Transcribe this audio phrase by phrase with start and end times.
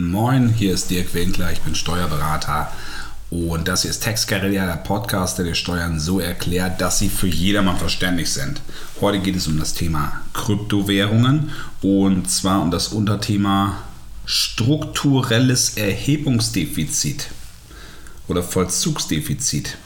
[0.00, 2.72] Moin, hier ist Dirk Winkler, ich bin Steuerberater
[3.28, 7.10] und das hier ist Tax Guerilla, der Podcast, der die Steuern so erklärt, dass sie
[7.10, 8.62] für jedermann verständlich sind.
[9.02, 11.50] Heute geht es um das Thema Kryptowährungen
[11.82, 13.76] und zwar um das Unterthema
[14.24, 17.26] strukturelles Erhebungsdefizit
[18.26, 19.76] oder Vollzugsdefizit.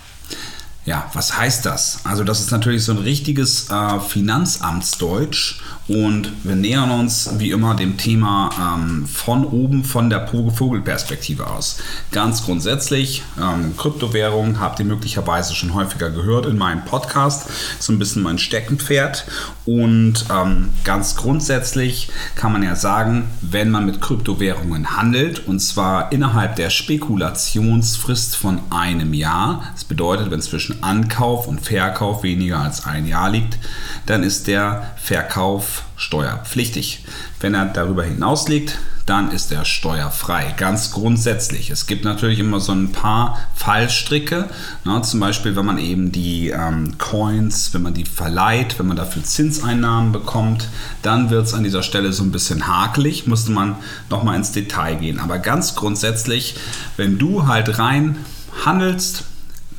[0.86, 2.00] Ja, was heißt das?
[2.04, 7.74] Also das ist natürlich so ein richtiges äh, Finanzamtsdeutsch und wir nähern uns wie immer
[7.74, 11.78] dem Thema ähm, von oben, von der Vogelperspektive aus.
[12.10, 17.98] Ganz grundsätzlich, ähm, Kryptowährung habt ihr möglicherweise schon häufiger gehört in meinem Podcast, so ein
[17.98, 19.26] bisschen mein Steckenpferd
[19.66, 26.12] und ähm, ganz grundsätzlich kann man ja sagen, wenn man mit Kryptowährungen handelt und zwar
[26.12, 32.86] innerhalb der Spekulationsfrist von einem Jahr, das bedeutet, wenn zwischen Ankauf und Verkauf weniger als
[32.86, 33.58] ein Jahr liegt,
[34.06, 37.04] dann ist der Verkauf steuerpflichtig.
[37.40, 40.54] Wenn er darüber hinaus liegt, dann ist er steuerfrei.
[40.56, 41.70] Ganz grundsätzlich.
[41.70, 44.48] Es gibt natürlich immer so ein paar Fallstricke.
[44.84, 45.02] Ne?
[45.02, 49.22] Zum Beispiel, wenn man eben die ähm, Coins, wenn man die verleiht, wenn man dafür
[49.22, 50.68] Zinseinnahmen bekommt,
[51.02, 53.26] dann wird es an dieser Stelle so ein bisschen hakelig.
[53.26, 53.76] Musste man
[54.08, 55.20] nochmal ins Detail gehen.
[55.20, 56.56] Aber ganz grundsätzlich,
[56.96, 58.16] wenn du halt rein
[58.64, 59.24] handelst,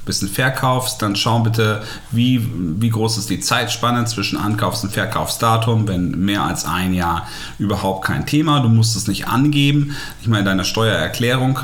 [0.05, 2.47] bisschen verkaufst, dann schau bitte, wie,
[2.79, 5.87] wie groß ist die Zeitspanne zwischen Ankaufs- und Verkaufsdatum.
[5.87, 7.27] Wenn mehr als ein Jahr
[7.59, 9.95] überhaupt kein Thema, du musst es nicht angeben.
[10.21, 11.59] Ich meine, deine Steuererklärung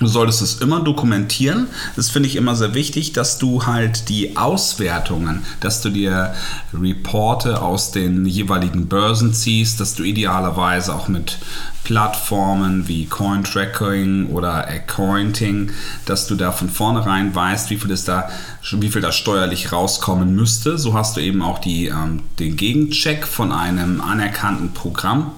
[0.00, 1.68] Du solltest es immer dokumentieren.
[1.94, 6.34] Das finde ich immer sehr wichtig, dass du halt die Auswertungen, dass du dir
[6.72, 11.38] Reporte aus den jeweiligen Börsen ziehst, dass du idealerweise auch mit
[11.84, 15.70] Plattformen wie Cointracking oder Accounting,
[16.06, 18.30] dass du da von vornherein weißt, wie viel, ist da,
[18.72, 20.78] wie viel da steuerlich rauskommen müsste.
[20.78, 25.30] So hast du eben auch die, ähm, den Gegencheck von einem anerkannten Programm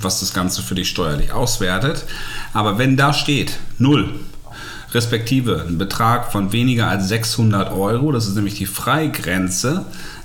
[0.00, 2.04] was das Ganze für dich steuerlich auswertet.
[2.52, 4.14] Aber wenn da steht null,
[4.92, 9.84] respektive ein Betrag von weniger als 600 Euro, das ist nämlich die Freigrenze,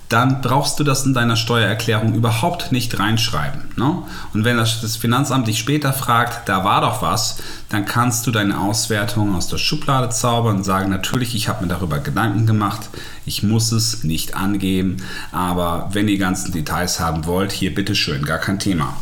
[0.09, 3.61] dann brauchst du das in deiner Steuererklärung überhaupt nicht reinschreiben.
[3.75, 4.03] Ne?
[4.33, 7.37] Und wenn das, das, Finanzamt dich später fragt, da war doch was,
[7.69, 11.69] dann kannst du deine Auswertung aus der Schublade zaubern und sagen, natürlich, ich habe mir
[11.69, 12.89] darüber Gedanken gemacht,
[13.25, 14.97] ich muss es nicht angeben,
[15.31, 18.95] aber wenn ihr ganzen Details haben wollt, hier bitteschön, gar kein Thema.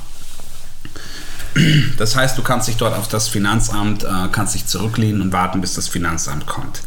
[1.97, 5.61] Das heißt, du kannst dich dort auf das Finanzamt, äh, kannst dich zurücklehnen und warten,
[5.61, 6.81] bis das Finanzamt kommt.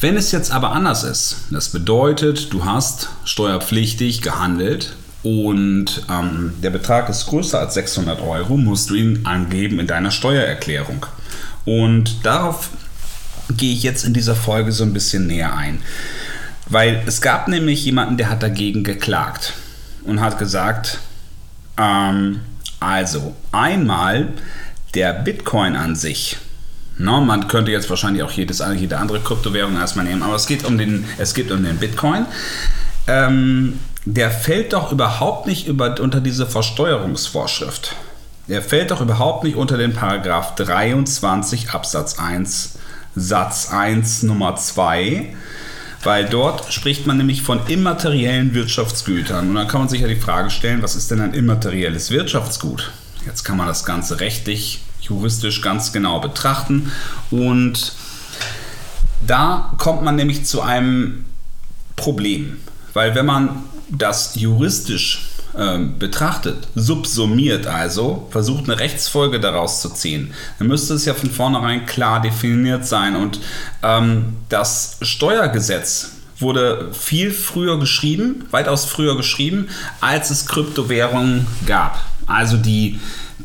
[0.00, 6.70] Wenn es jetzt aber anders ist, das bedeutet, du hast steuerpflichtig gehandelt und ähm, der
[6.70, 11.06] Betrag ist größer als 600 Euro, musst du ihn angeben in deiner Steuererklärung.
[11.64, 12.70] Und darauf
[13.56, 15.80] gehe ich jetzt in dieser Folge so ein bisschen näher ein.
[16.66, 19.52] Weil es gab nämlich jemanden, der hat dagegen geklagt
[20.04, 20.98] und hat gesagt,
[21.78, 22.40] ähm,
[22.82, 24.28] also einmal
[24.94, 26.36] der Bitcoin an sich.
[26.98, 30.64] No, man könnte jetzt wahrscheinlich auch jedes, jede andere Kryptowährung erstmal nehmen, aber es geht
[30.64, 32.26] um den, es geht um den Bitcoin.
[33.06, 37.96] Ähm, der fällt doch überhaupt nicht über, unter diese Versteuerungsvorschrift.
[38.48, 42.78] Der fällt doch überhaupt nicht unter den Paragraph 23 Absatz 1
[43.14, 45.34] Satz 1 Nummer 2
[46.02, 49.48] weil dort spricht man nämlich von immateriellen Wirtschaftsgütern.
[49.48, 52.90] Und dann kann man sich ja die Frage stellen, was ist denn ein immaterielles Wirtschaftsgut?
[53.24, 56.90] Jetzt kann man das Ganze rechtlich, juristisch ganz genau betrachten.
[57.30, 57.92] Und
[59.26, 61.24] da kommt man nämlich zu einem
[61.94, 62.58] Problem.
[62.92, 70.32] Weil wenn man das juristisch ähm, betrachtet, subsumiert also, versucht eine Rechtsfolge daraus zu ziehen,
[70.58, 73.16] dann müsste es ja von vornherein klar definiert sein.
[73.16, 73.40] Und
[73.82, 79.68] ähm, das Steuergesetz wurde viel früher geschrieben, weitaus früher geschrieben,
[80.00, 82.02] als es Kryptowährungen gab.
[82.26, 82.98] Also die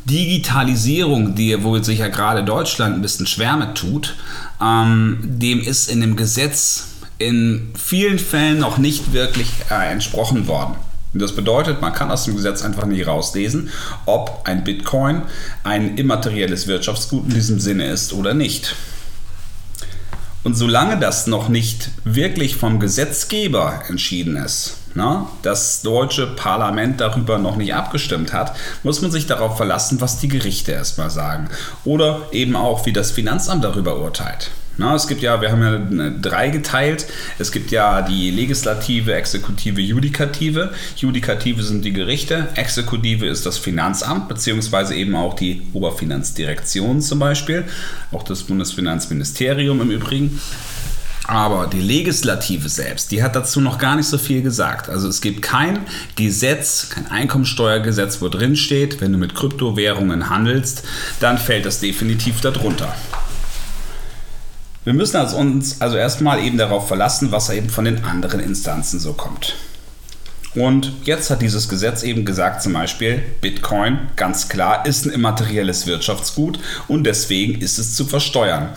[0.04, 4.16] Digitalisierung, die, wo sich ja gerade Deutschland ein bisschen schwer mit tut,
[4.62, 6.88] ähm, dem ist in dem Gesetz
[7.18, 10.76] in vielen Fällen noch nicht wirklich äh, entsprochen worden.
[11.12, 13.70] Und das bedeutet, man kann aus dem Gesetz einfach nicht rauslesen,
[14.04, 15.22] ob ein Bitcoin
[15.64, 18.76] ein immaterielles Wirtschaftsgut in diesem Sinne ist oder nicht.
[20.44, 27.38] Und solange das noch nicht wirklich vom Gesetzgeber entschieden ist, na, das deutsche Parlament darüber
[27.38, 31.48] noch nicht abgestimmt hat, muss man sich darauf verlassen, was die Gerichte erstmal sagen.
[31.84, 34.50] Oder eben auch, wie das Finanzamt darüber urteilt.
[34.78, 37.06] Na, es gibt ja, wir haben ja drei geteilt.
[37.40, 40.72] Es gibt ja die Legislative, Exekutive, Judikative.
[40.94, 47.64] Judikative sind die Gerichte, Exekutive ist das Finanzamt, beziehungsweise eben auch die Oberfinanzdirektion zum Beispiel,
[48.12, 50.40] auch das Bundesfinanzministerium im Übrigen.
[51.26, 54.88] Aber die Legislative selbst, die hat dazu noch gar nicht so viel gesagt.
[54.88, 55.80] Also es gibt kein
[56.14, 60.84] Gesetz, kein Einkommensteuergesetz, wo drin steht, wenn du mit Kryptowährungen handelst,
[61.18, 62.94] dann fällt das definitiv darunter.
[64.88, 68.98] Wir müssen also uns also erstmal eben darauf verlassen, was eben von den anderen Instanzen
[68.98, 69.54] so kommt.
[70.54, 75.86] Und jetzt hat dieses Gesetz eben gesagt, zum Beispiel, Bitcoin, ganz klar, ist ein immaterielles
[75.86, 76.58] Wirtschaftsgut
[76.88, 78.70] und deswegen ist es zu versteuern.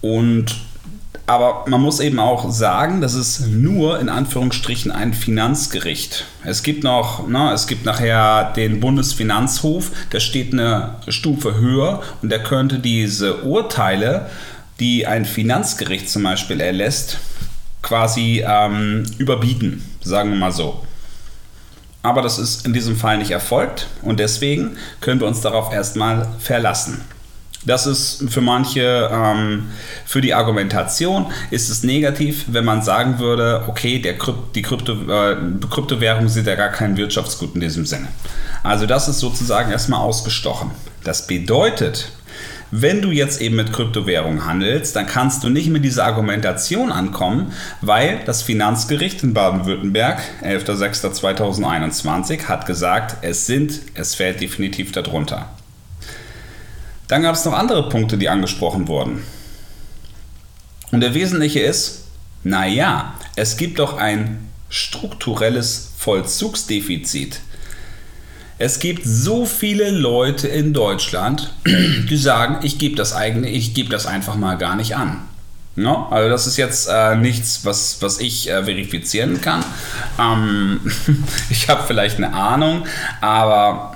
[0.00, 0.56] Und
[1.26, 6.24] aber man muss eben auch sagen, das ist nur in Anführungsstrichen ein Finanzgericht.
[6.44, 12.30] Es gibt noch, na, es gibt nachher den Bundesfinanzhof, der steht eine Stufe höher und
[12.30, 14.30] der könnte diese Urteile,
[14.80, 17.18] die ein Finanzgericht zum Beispiel erlässt,
[17.82, 20.84] quasi ähm, überbieten, sagen wir mal so.
[22.02, 26.28] Aber das ist in diesem Fall nicht erfolgt und deswegen können wir uns darauf erstmal
[26.38, 27.00] verlassen.
[27.66, 29.70] Das ist für manche, ähm,
[30.04, 34.92] für die Argumentation ist es negativ, wenn man sagen würde, okay, der Krypt, die Krypto,
[34.92, 35.36] äh,
[35.68, 38.06] Kryptowährungen sind ja gar kein Wirtschaftsgut in diesem Sinne.
[38.62, 40.70] Also das ist sozusagen erstmal ausgestochen.
[41.02, 42.12] Das bedeutet,
[42.70, 47.52] wenn du jetzt eben mit Kryptowährungen handelst, dann kannst du nicht mit dieser Argumentation ankommen,
[47.80, 55.50] weil das Finanzgericht in Baden-Württemberg, 11.06.2021, hat gesagt, es sind, es fällt definitiv darunter.
[57.08, 59.22] Dann gab es noch andere Punkte, die angesprochen wurden.
[60.90, 62.04] Und der wesentliche ist,
[62.42, 67.40] naja, es gibt doch ein strukturelles Vollzugsdefizit.
[68.58, 73.90] Es gibt so viele Leute in Deutschland, die sagen, ich gebe das eigene, ich gebe
[73.90, 75.22] das einfach mal gar nicht an.
[75.74, 76.08] No?
[76.10, 79.62] Also das ist jetzt äh, nichts, was, was ich äh, verifizieren kann.
[80.18, 80.80] Ähm,
[81.50, 82.86] ich habe vielleicht eine Ahnung,
[83.20, 83.95] aber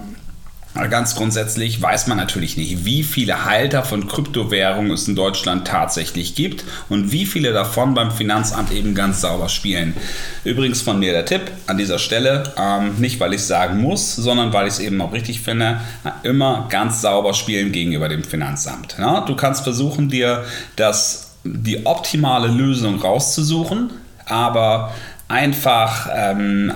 [0.74, 6.36] Ganz grundsätzlich weiß man natürlich nicht, wie viele Halter von Kryptowährungen es in Deutschland tatsächlich
[6.36, 9.96] gibt und wie viele davon beim Finanzamt eben ganz sauber spielen.
[10.44, 14.14] Übrigens von mir der Tipp an dieser Stelle, ähm, nicht weil ich es sagen muss,
[14.14, 15.80] sondern weil ich es eben auch richtig finde,
[16.22, 18.94] immer ganz sauber spielen gegenüber dem Finanzamt.
[18.96, 20.44] Ja, du kannst versuchen, dir
[20.76, 23.90] das, die optimale Lösung rauszusuchen,
[24.24, 24.92] aber
[25.26, 26.72] einfach ähm,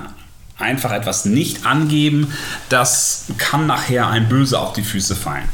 [0.64, 2.32] einfach etwas nicht angeben,
[2.68, 5.48] das kann nachher ein Böse auf die Füße fallen.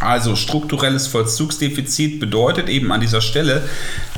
[0.00, 3.68] Also strukturelles Vollzugsdefizit bedeutet eben an dieser Stelle,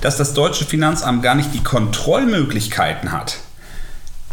[0.03, 3.39] dass das deutsche Finanzamt gar nicht die Kontrollmöglichkeiten hat.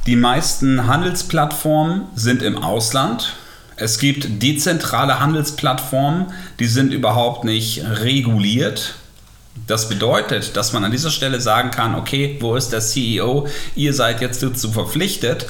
[0.07, 3.35] Die meisten Handelsplattformen sind im Ausland.
[3.77, 8.95] Es gibt dezentrale Handelsplattformen, die sind überhaupt nicht reguliert.
[9.65, 13.47] Das bedeutet, dass man an dieser Stelle sagen kann, okay, wo ist der CEO?
[13.75, 15.47] Ihr seid jetzt dazu verpflichtet,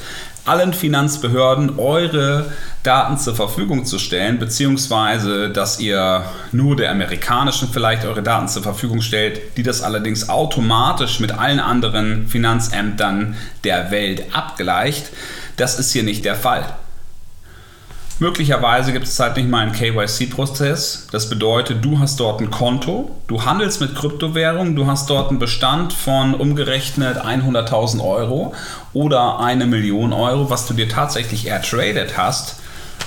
[0.48, 2.50] allen Finanzbehörden eure
[2.82, 8.62] Daten zur Verfügung zu stellen, beziehungsweise dass ihr nur der amerikanischen vielleicht eure Daten zur
[8.62, 15.10] Verfügung stellt, die das allerdings automatisch mit allen anderen Finanzämtern der Welt abgleicht.
[15.56, 16.64] Das ist hier nicht der Fall.
[18.20, 21.06] Möglicherweise gibt es halt nicht mal einen KYC-Prozess.
[21.12, 25.38] Das bedeutet, du hast dort ein Konto, du handelst mit Kryptowährungen, du hast dort einen
[25.38, 28.54] Bestand von umgerechnet 100.000 Euro
[28.92, 32.56] oder eine Million Euro, was du dir tatsächlich ertradet hast,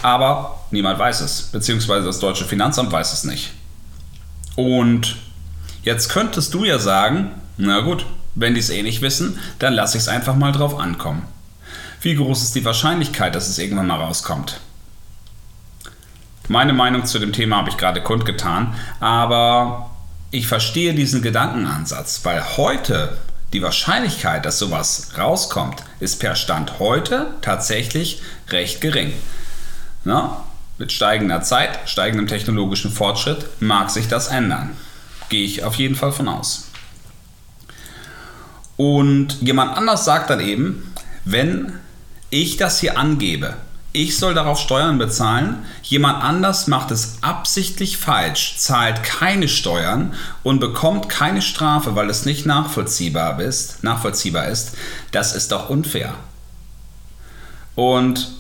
[0.02, 3.52] aber niemand weiß es, beziehungsweise das deutsche Finanzamt weiß es nicht.
[4.56, 5.18] Und
[5.84, 8.06] jetzt könntest du ja sagen, na gut,
[8.36, 11.24] wenn die es eh nicht wissen, dann lasse ich es einfach mal drauf ankommen.
[12.02, 14.62] Wie groß ist die Wahrscheinlichkeit, dass es irgendwann mal rauskommt?
[16.52, 19.90] Meine Meinung zu dem Thema habe ich gerade kundgetan, aber
[20.32, 23.18] ich verstehe diesen Gedankenansatz, weil heute
[23.54, 29.14] die Wahrscheinlichkeit, dass sowas rauskommt, ist per Stand heute tatsächlich recht gering.
[30.04, 30.44] Na,
[30.78, 34.72] mit steigender Zeit, steigendem technologischen Fortschritt mag sich das ändern.
[35.30, 36.68] Gehe ich auf jeden Fall von aus.
[38.76, 40.94] Und jemand anders sagt dann eben,
[41.24, 41.80] wenn
[42.30, 43.56] ich das hier angebe,
[43.94, 50.60] ich soll darauf Steuern bezahlen, jemand anders macht es absichtlich falsch, zahlt keine Steuern und
[50.60, 54.78] bekommt keine Strafe, weil es nicht nachvollziehbar ist, nachvollziehbar ist,
[55.12, 56.14] das ist doch unfair.
[57.76, 58.32] Und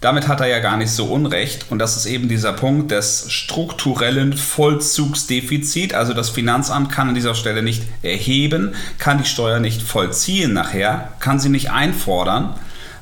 [0.00, 1.66] damit hat er ja gar nicht so unrecht.
[1.70, 5.94] Und das ist eben dieser Punkt des strukturellen Vollzugsdefizits.
[5.94, 11.12] Also das Finanzamt kann an dieser Stelle nicht erheben, kann die Steuer nicht vollziehen nachher,
[11.20, 12.56] kann sie nicht einfordern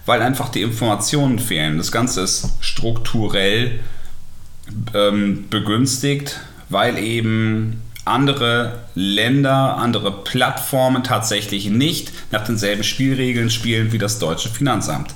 [0.07, 1.79] weil einfach die Informationen fehlen.
[1.79, 3.81] Das Ganze ist strukturell
[4.95, 13.99] ähm, begünstigt, weil eben andere Länder, andere Plattformen tatsächlich nicht nach denselben Spielregeln spielen wie
[13.99, 15.15] das deutsche Finanzamt.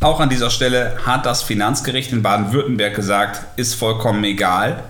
[0.00, 4.84] Auch an dieser Stelle hat das Finanzgericht in Baden-Württemberg gesagt, ist vollkommen egal.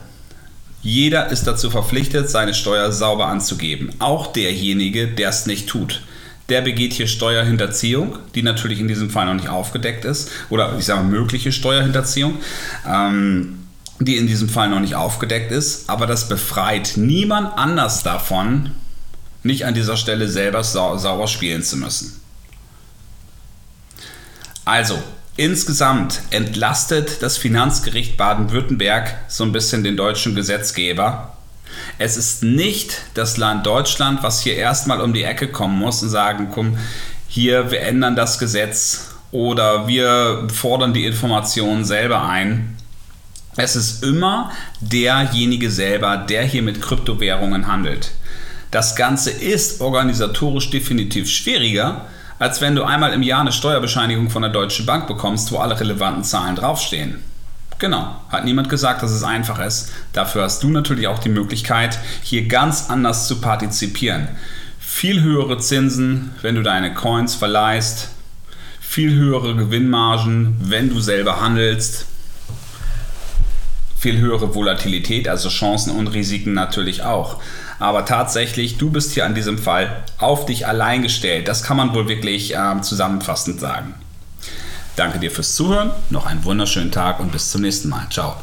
[0.83, 3.91] Jeder ist dazu verpflichtet, seine Steuer sauber anzugeben.
[3.99, 6.03] Auch derjenige, der es nicht tut.
[6.49, 10.31] Der begeht hier Steuerhinterziehung, die natürlich in diesem Fall noch nicht aufgedeckt ist.
[10.49, 12.39] Oder ich sage mögliche Steuerhinterziehung.
[12.87, 13.67] Ähm,
[14.01, 18.73] die in diesem Fall noch nicht aufgedeckt ist, aber das befreit niemand anders davon,
[19.43, 22.21] nicht an dieser Stelle selber sau sauber spielen zu müssen.
[24.65, 25.03] Also,
[25.37, 31.36] insgesamt entlastet das Finanzgericht Baden-Württemberg so ein bisschen den deutschen Gesetzgeber.
[31.99, 36.09] Es ist nicht das Land Deutschland, was hier erstmal um die Ecke kommen muss und
[36.09, 36.79] sagen, komm,
[37.29, 42.77] hier, wir ändern das Gesetz oder wir fordern die Informationen selber ein.
[43.57, 48.13] Es ist immer derjenige selber, der hier mit Kryptowährungen handelt.
[48.71, 52.07] Das Ganze ist organisatorisch definitiv schwieriger,
[52.39, 55.79] als wenn du einmal im Jahr eine Steuerbescheinigung von der Deutschen Bank bekommst, wo alle
[55.79, 57.23] relevanten Zahlen draufstehen.
[57.79, 59.93] Genau, hat niemand gesagt, dass es einfach ist.
[60.15, 64.29] Dafür hast du natürlich auch die Möglichkeit, hier ganz anders zu partizipieren.
[64.79, 68.09] Viel höhere Zinsen, wenn du deine Coins verleihst,
[68.81, 72.07] viel höhere Gewinnmargen, wenn du selber handelst,
[73.99, 77.43] viel höhere Volatilität, also Chancen und Risiken natürlich auch.
[77.79, 81.47] Aber tatsächlich, du bist hier an diesem Fall auf dich allein gestellt.
[81.47, 83.95] Das kann man wohl wirklich äh, zusammenfassend sagen.
[84.97, 88.09] Danke dir fürs Zuhören, noch einen wunderschönen Tag und bis zum nächsten Mal.
[88.11, 88.37] Ciao.